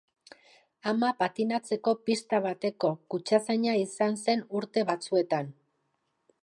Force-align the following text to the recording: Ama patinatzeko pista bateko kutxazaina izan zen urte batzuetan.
Ama 0.91 1.09
patinatzeko 1.19 1.93
pista 2.07 2.39
bateko 2.47 2.91
kutxazaina 3.15 3.77
izan 3.83 4.19
zen 4.23 4.45
urte 4.61 4.87
batzuetan. 4.93 5.53